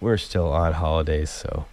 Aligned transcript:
we're 0.00 0.16
still 0.16 0.52
on 0.52 0.74
holidays, 0.74 1.30
so 1.30 1.66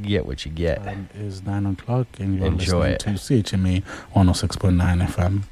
get 0.00 0.26
what 0.26 0.44
you 0.44 0.52
get. 0.52 0.84
Time 0.84 1.08
is 1.14 1.42
9 1.42 1.66
o'clock, 1.66 2.06
and 2.18 2.38
you're 2.38 2.46
Enjoy 2.46 2.90
listening 2.90 3.16
to 3.16 3.20
CHMA 3.20 3.82
106.9 4.14 5.06
FM. 5.06 5.42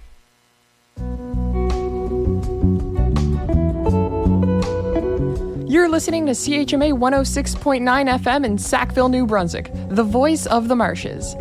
You're 5.68 5.88
listening 5.88 6.26
to 6.26 6.32
CHMA 6.32 6.92
106.9 6.92 7.82
FM 8.20 8.44
in 8.46 8.56
Sackville, 8.56 9.08
New 9.08 9.26
Brunswick, 9.26 9.70
the 9.88 10.04
voice 10.04 10.46
of 10.46 10.68
the 10.68 10.76
marshes. 10.76 11.34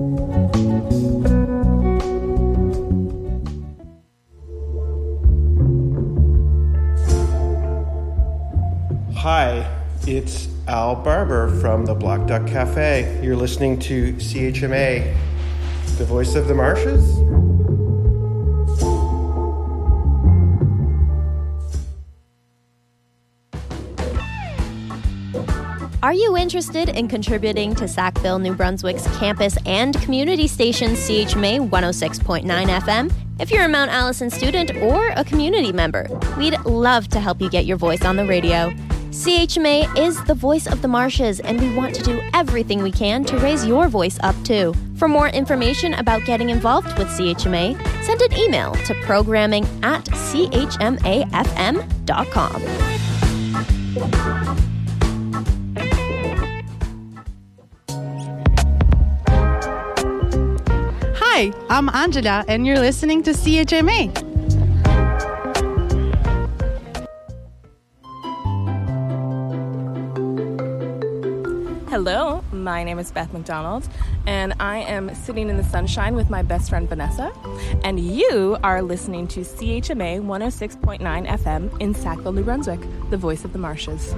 Hi, 9.16 9.85
it's 10.08 10.48
Al 10.68 10.96
Barber 10.96 11.50
from 11.60 11.86
the 11.86 11.96
Black 11.96 12.28
Duck 12.28 12.46
Cafe. 12.46 13.20
You're 13.24 13.36
listening 13.36 13.80
to 13.80 14.14
CHMA, 14.14 15.16
the 15.98 16.06
voice 16.06 16.36
of 16.36 16.48
the 16.48 16.54
marshes. 16.54 17.18
Are 26.04 26.14
you 26.14 26.38
interested 26.38 26.90
in 26.90 27.08
contributing 27.08 27.74
to 27.76 27.88
Sackville, 27.88 28.38
New 28.38 28.54
Brunswick's 28.54 29.08
campus 29.18 29.58
and 29.66 30.00
community 30.02 30.48
station 30.48 30.92
CHMA 30.92 31.68
106.9 31.68 32.46
FM? 32.46 33.12
If 33.40 33.50
you're 33.50 33.66
a 33.66 33.68
Mount 33.68 33.90
Allison 33.90 34.30
student 34.30 34.76
or 34.76 35.08
a 35.16 35.24
community 35.24 35.72
member, 35.72 36.08
we'd 36.38 36.60
love 36.64 37.08
to 37.08 37.20
help 37.20 37.42
you 37.42 37.50
get 37.50 37.66
your 37.66 37.78
voice 37.78 38.06
on 38.06 38.18
the 38.18 38.26
radio. 38.26 38.72
CHMA 39.16 39.98
is 39.98 40.22
the 40.26 40.36
voice 40.36 40.68
of 40.68 40.82
the 40.82 40.90
marshes, 40.90 41.40
and 41.40 41.58
we 41.60 41.74
want 41.74 41.96
to 41.96 42.04
do 42.04 42.22
everything 42.34 42.84
we 42.84 42.92
can 42.92 43.24
to 43.24 43.38
raise 43.38 43.66
your 43.66 43.88
voice 43.88 44.20
up 44.24 44.36
too. 44.44 44.74
For 44.98 45.08
more 45.08 45.30
information 45.30 45.94
about 45.94 46.26
getting 46.26 46.50
involved 46.50 46.98
with 47.00 47.08
CHMA, 47.08 47.82
send 48.04 48.22
an 48.22 48.38
email 48.38 48.74
to 48.74 48.94
programming 49.04 49.64
at 49.84 50.04
chmafm.com. 50.04 51.02
Hi, 61.16 61.54
I'm 61.70 61.88
Angela, 61.90 62.44
and 62.50 62.68
you're 62.68 62.80
listening 62.80 63.24
to 63.24 63.32
CHMA. 63.32 64.25
Hello, 71.96 72.44
my 72.52 72.84
name 72.84 73.00
is 73.00 73.10
Beth 73.10 73.32
McDonald, 73.32 73.88
and 74.28 74.54
I 74.60 74.80
am 74.80 75.16
sitting 75.16 75.48
in 75.50 75.56
the 75.56 75.64
sunshine 75.64 76.14
with 76.14 76.30
my 76.30 76.42
best 76.42 76.70
friend 76.70 76.90
Vanessa. 76.90 77.32
And 77.86 78.02
you 78.02 78.58
are 78.66 78.82
listening 78.82 79.30
to 79.30 79.40
CHMA 79.40 80.20
106.9 80.20 81.00
FM 81.00 81.82
in 81.82 81.96
Sackville, 81.96 82.34
New 82.34 82.44
Brunswick, 82.44 82.82
the 83.12 83.16
voice 83.16 83.46
of 83.46 83.54
the 83.54 83.60
marshes. 83.60 84.12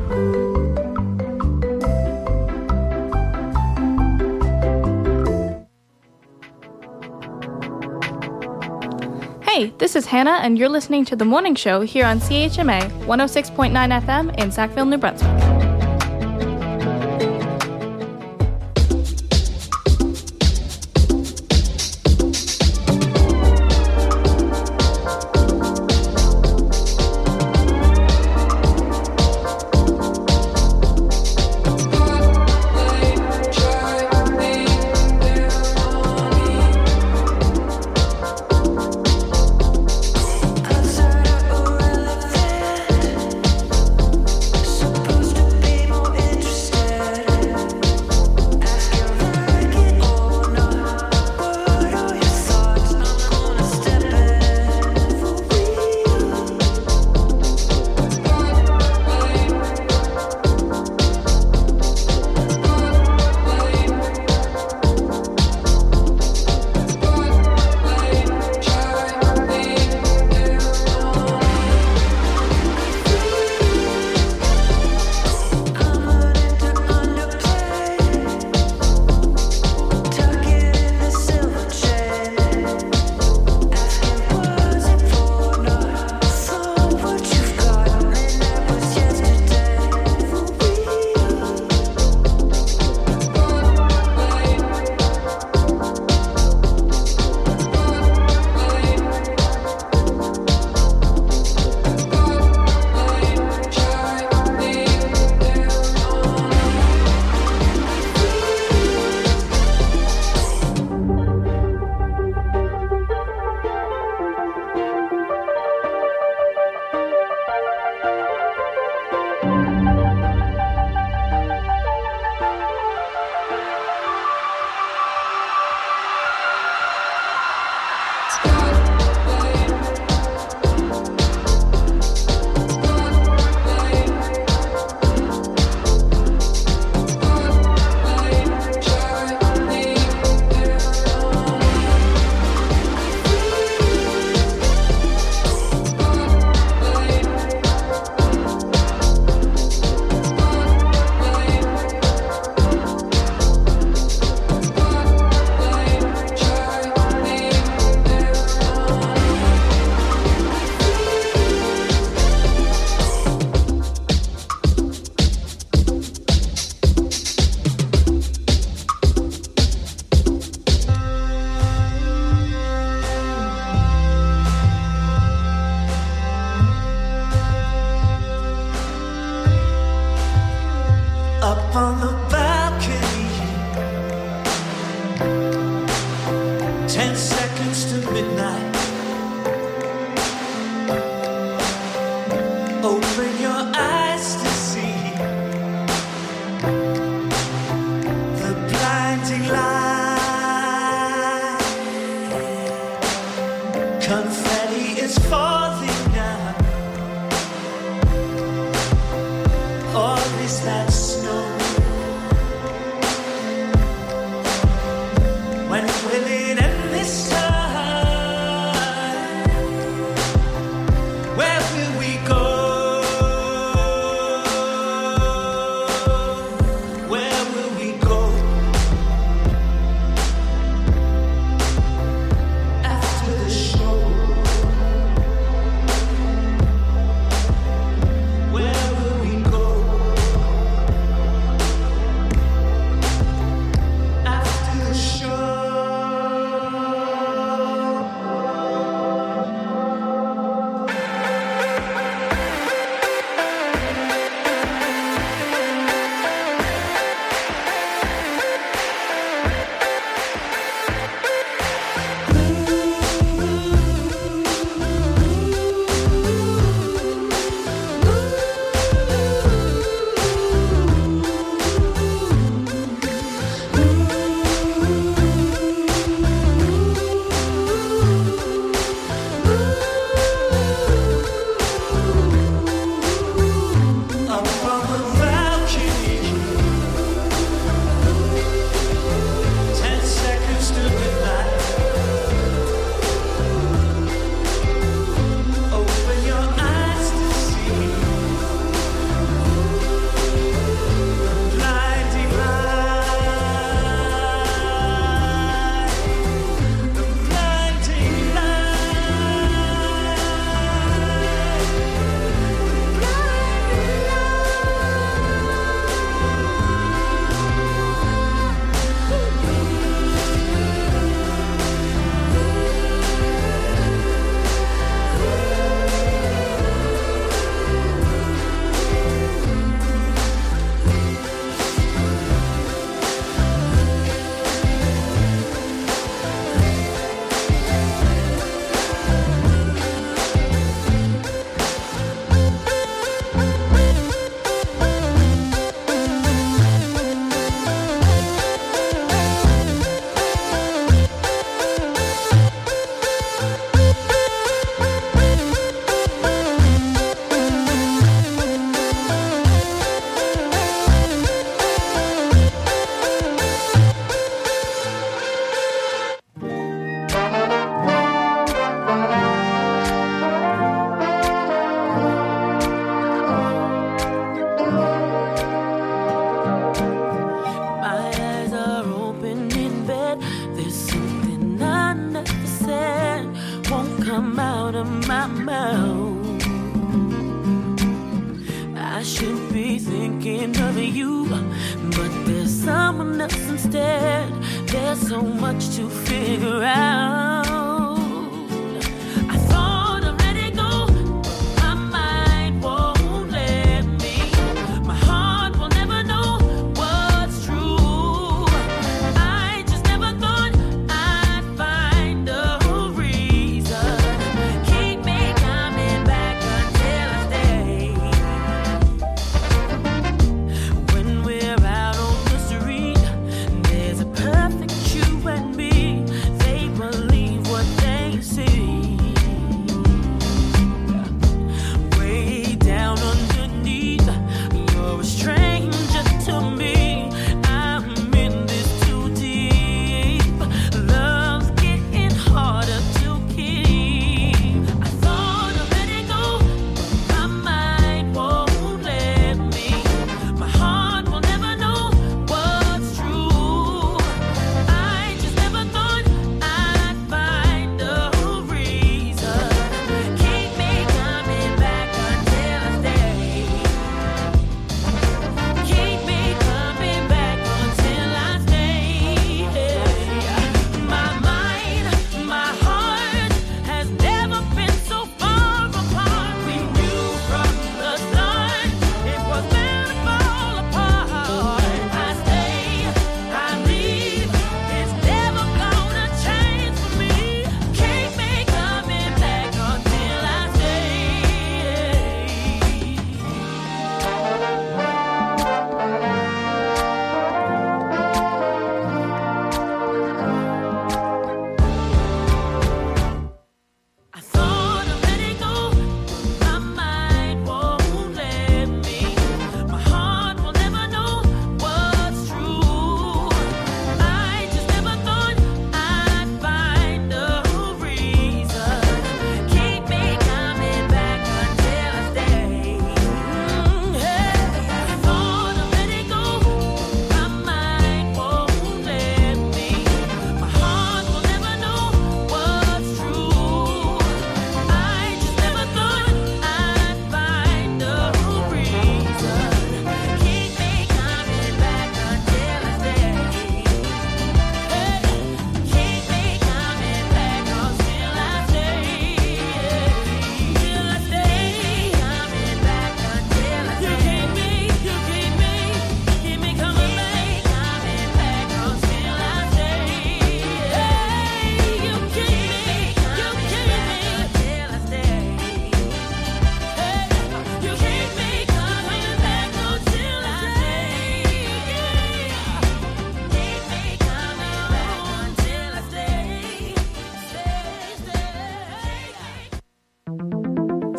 Hey, 9.44 9.72
this 9.78 9.96
is 9.96 10.08
Hannah, 10.08 10.40
and 10.42 10.58
you're 10.58 10.68
listening 10.68 11.06
to 11.06 11.16
The 11.16 11.26
Morning 11.26 11.54
Show 11.54 11.82
here 11.82 12.08
on 12.08 12.22
CHMA 12.22 12.90
106.9 13.06 14.02
FM 14.02 14.40
in 14.40 14.52
Sackville, 14.52 14.86
New 14.86 14.98
Brunswick. 14.98 15.37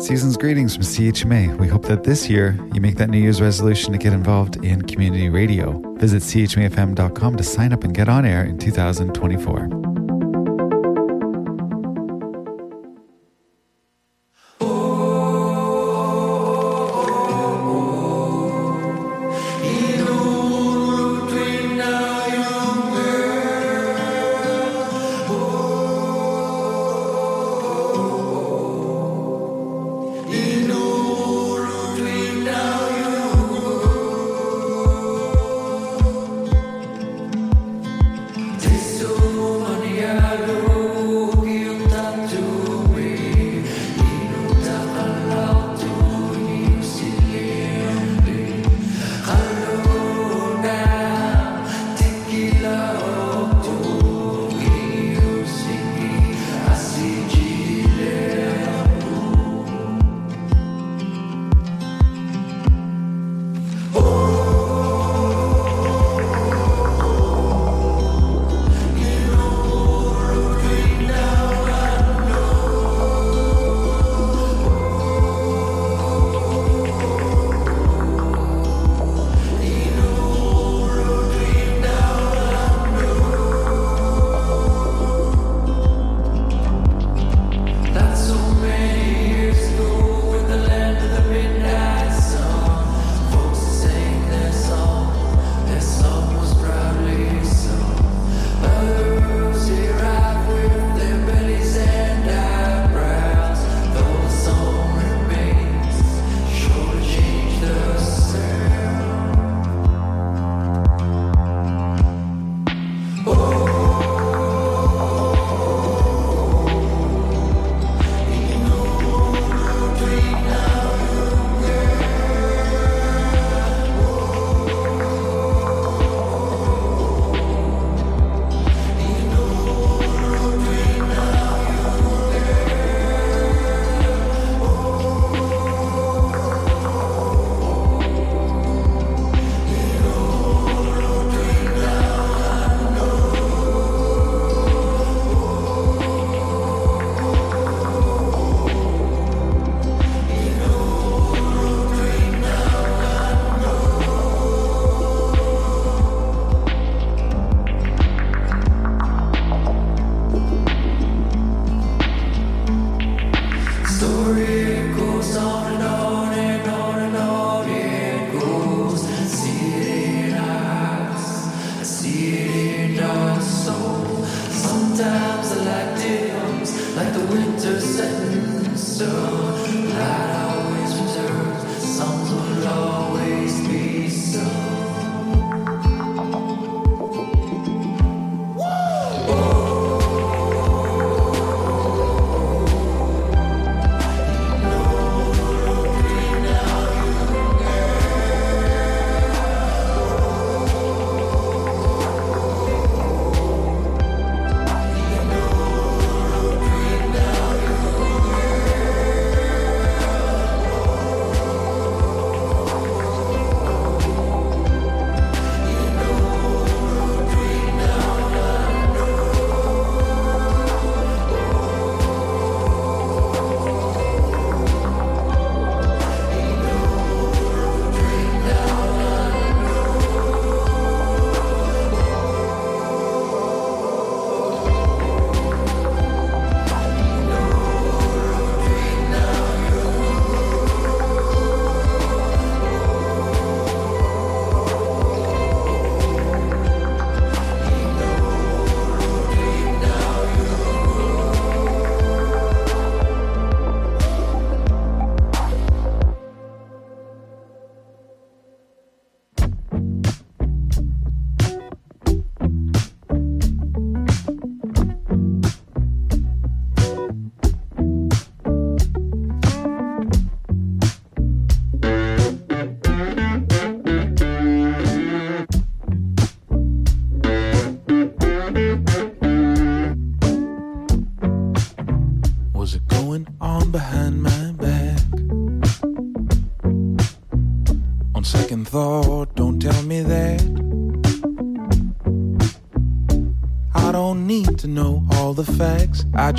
Season's 0.09 0.37
greetings 0.37 0.73
from 0.73 0.83
CHMA. 0.83 1.55
We 1.59 1.67
hope 1.67 1.83
that 1.83 2.03
this 2.03 2.27
year 2.27 2.57
you 2.73 2.81
make 2.81 2.95
that 2.95 3.11
New 3.11 3.19
Year's 3.19 3.39
resolution 3.39 3.91
to 3.91 3.99
get 3.99 4.11
involved 4.11 4.55
in 4.65 4.81
community 4.81 5.29
radio. 5.29 5.79
Visit 5.97 6.23
chmafm.com 6.23 7.37
to 7.37 7.43
sign 7.43 7.73
up 7.73 7.83
and 7.83 7.93
get 7.93 8.09
on 8.09 8.25
air 8.25 8.43
in 8.43 8.57
2024. 8.57 9.88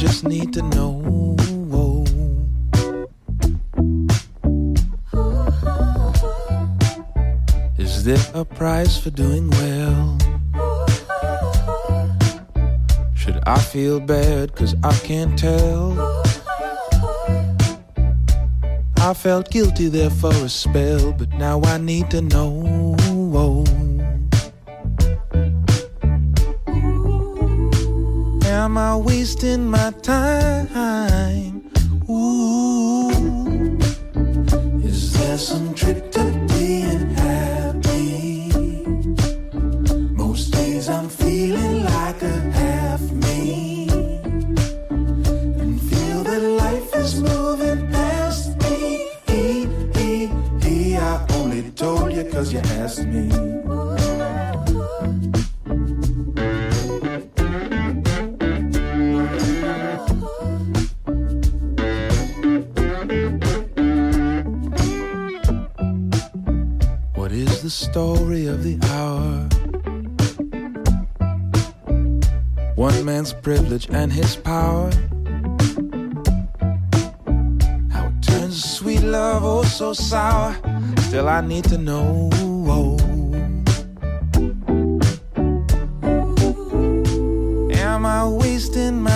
just 0.00 0.25
need 0.25 0.50
to 0.50 0.62
know. 0.62 1.37
Is 7.76 8.02
there 8.04 8.26
a 8.33 8.47
price 8.47 8.97
for 8.97 9.11
doing 9.11 9.50
well? 9.50 10.16
Should 13.14 13.40
I 13.47 13.59
feel 13.59 14.00
bad? 14.00 14.57
Cause 14.57 14.75
I 14.83 14.95
can't 15.04 15.38
tell. 15.38 15.92
I 18.97 19.12
felt 19.12 19.50
guilty 19.50 19.88
there 19.88 20.09
for 20.09 20.33
a 20.33 20.49
spell, 20.49 21.12
but 21.12 21.28
now 21.35 21.61
I 21.64 21.76
need 21.76 22.11
to 22.12 22.23
know. 22.23 22.70
wasting 29.21 29.69
my 29.69 29.91
time. 30.00 30.50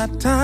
time. 0.07 0.44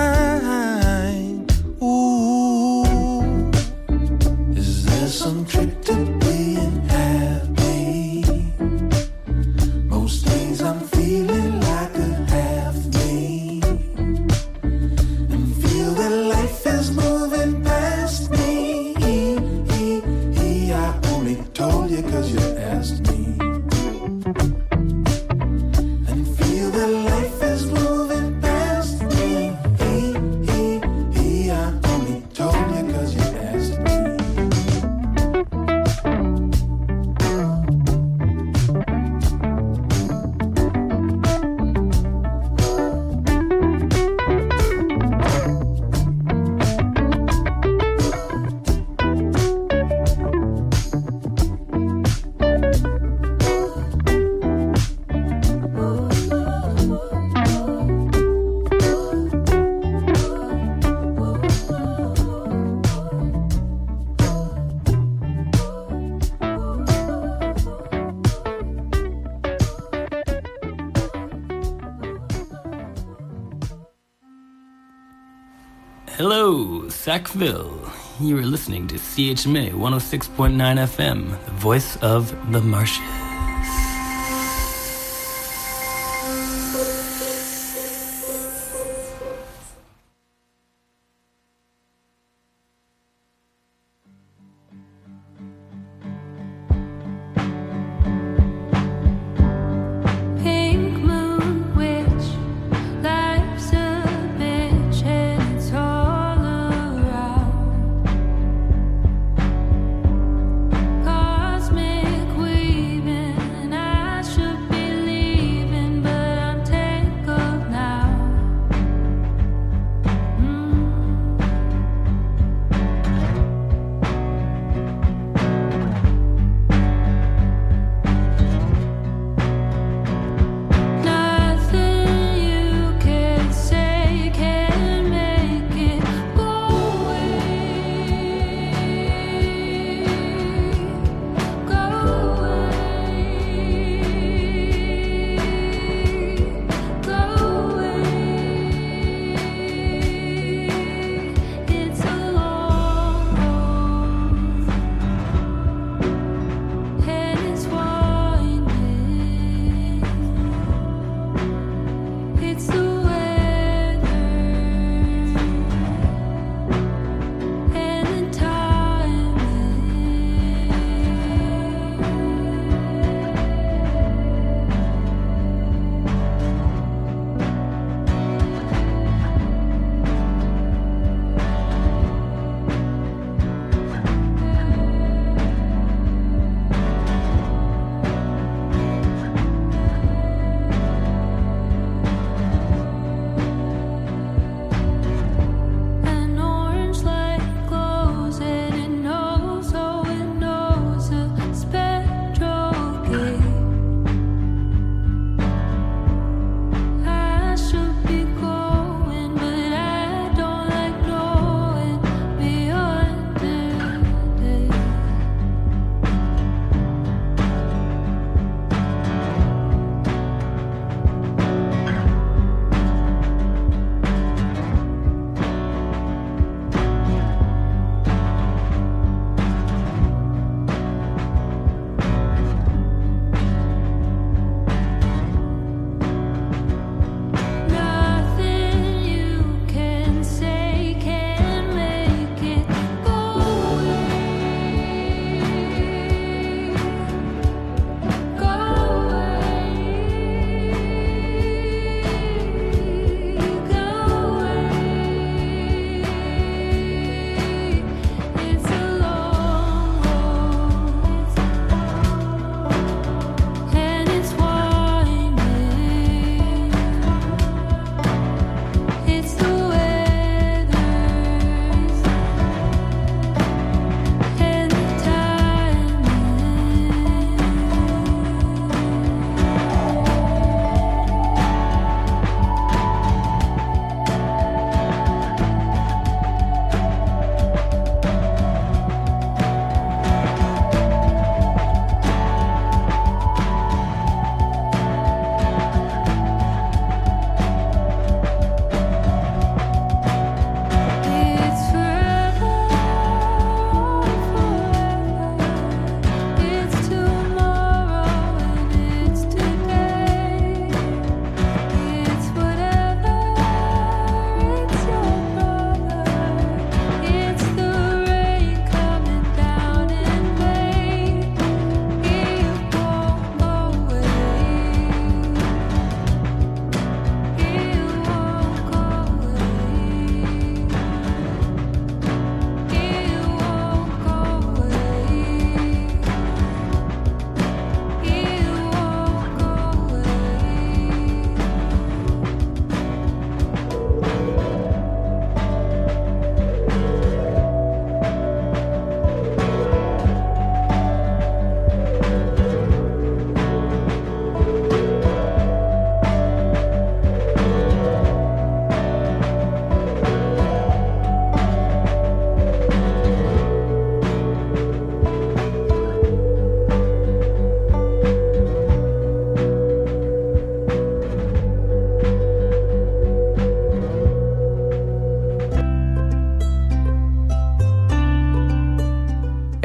Sackville. 77.01 77.91
You 78.19 78.37
are 78.37 78.45
listening 78.45 78.85
to 78.89 78.95
CHMA 78.95 79.71
106.9 79.71 80.51
FM, 80.53 81.45
the 81.45 81.51
voice 81.53 81.97
of 82.03 82.29
the 82.51 82.61
marshes. 82.61 83.30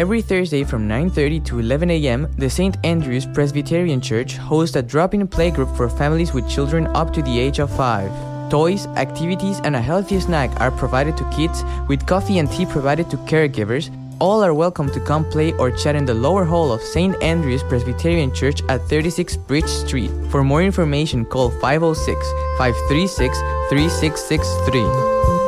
Every 0.06 0.22
Thursday 0.22 0.62
from 0.62 0.88
9.30 0.88 1.44
to 1.46 1.58
11 1.58 1.90
a.m., 1.90 2.28
the 2.38 2.48
St. 2.48 2.76
Andrew's 2.84 3.26
Presbyterian 3.26 4.00
Church 4.00 4.36
hosts 4.36 4.76
a 4.76 4.80
drop-in 4.80 5.26
playgroup 5.26 5.76
for 5.76 5.88
families 5.88 6.32
with 6.32 6.48
children 6.48 6.86
up 6.94 7.12
to 7.12 7.22
the 7.22 7.40
age 7.40 7.58
of 7.58 7.76
5. 7.76 8.48
Toys, 8.48 8.86
activities, 8.94 9.58
and 9.64 9.74
a 9.74 9.82
healthy 9.82 10.20
snack 10.20 10.60
are 10.60 10.70
provided 10.70 11.16
to 11.16 11.28
kids, 11.30 11.64
with 11.88 12.06
coffee 12.06 12.38
and 12.38 12.48
tea 12.52 12.66
provided 12.66 13.10
to 13.10 13.16
caregivers. 13.26 13.90
All 14.20 14.44
are 14.44 14.54
welcome 14.54 14.92
to 14.92 15.00
come 15.00 15.28
play 15.28 15.52
or 15.54 15.72
chat 15.72 15.96
in 15.96 16.04
the 16.04 16.14
lower 16.14 16.44
hall 16.44 16.70
of 16.70 16.80
St. 16.82 17.20
Andrew's 17.20 17.64
Presbyterian 17.64 18.32
Church 18.32 18.62
at 18.68 18.82
36 18.82 19.36
Bridge 19.36 19.66
Street. 19.66 20.12
For 20.30 20.44
more 20.44 20.62
information, 20.62 21.24
call 21.24 21.50
506 21.50 22.24
536 22.58 23.36
3663. 23.70 25.45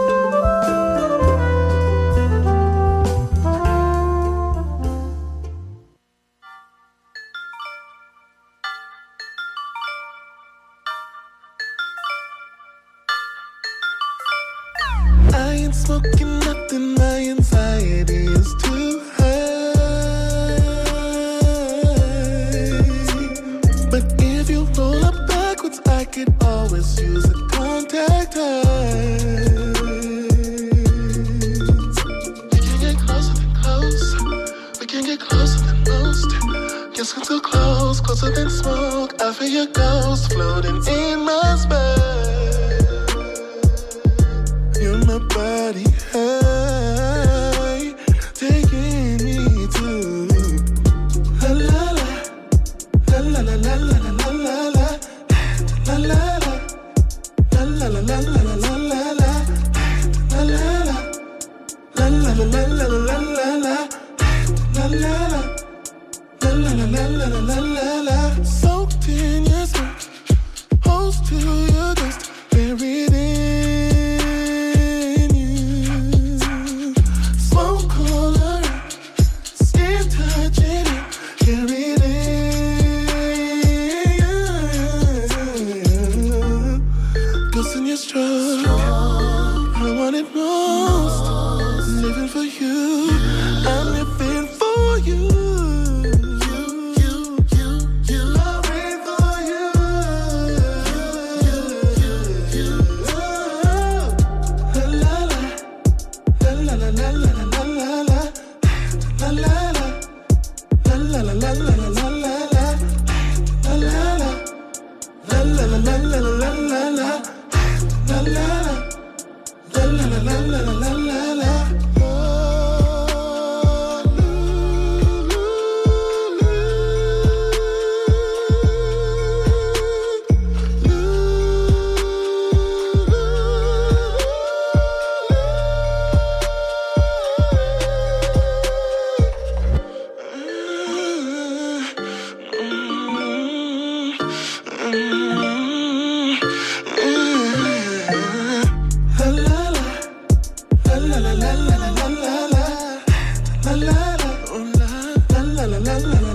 la 155.70 155.78
la 155.80 155.98
la 155.98 156.20
la. 156.22 156.27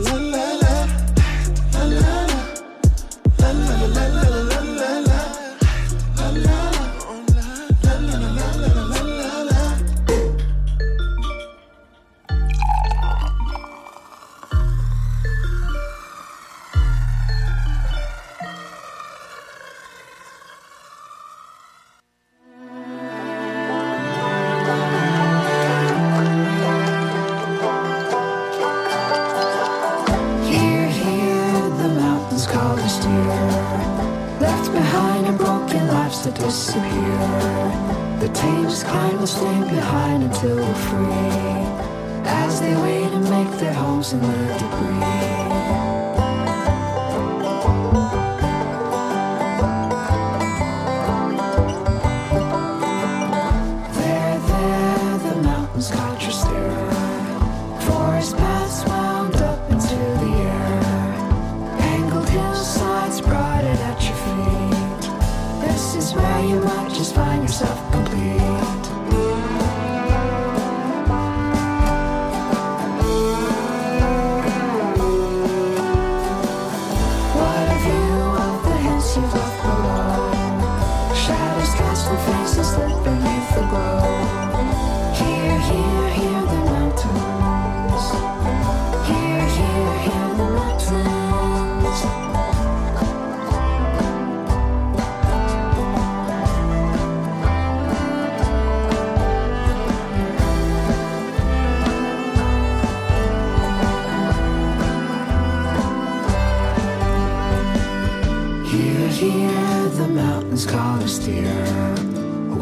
fear. 111.34 111.96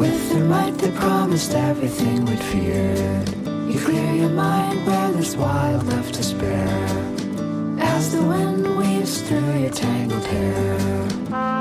With 0.02 0.30
their 0.30 0.46
might 0.46 0.78
they 0.78 0.92
promised 0.92 1.54
everything 1.54 2.26
we'd 2.26 2.44
feared. 2.52 3.30
You 3.72 3.80
clear 3.80 4.14
your 4.14 4.30
mind 4.30 4.86
where 4.88 5.12
there's 5.12 5.36
wild 5.36 5.86
left 5.88 6.14
to 6.16 6.24
spare. 6.24 6.88
As 7.80 8.12
the 8.14 8.24
wind 8.24 8.78
waves 8.78 9.22
through 9.22 9.60
your 9.64 9.72
tangled 9.72 10.26
hair. 10.26 11.61